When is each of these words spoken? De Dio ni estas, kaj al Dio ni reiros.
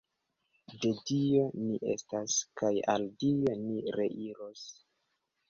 De 0.85 0.93
Dio 1.09 1.43
ni 1.65 1.77
estas, 1.91 2.39
kaj 2.63 2.73
al 2.95 3.07
Dio 3.25 3.55
ni 3.69 3.79
reiros. 4.01 4.67